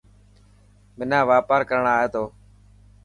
[0.97, 2.23] منا واپار ڪرڻ آئي ٿو.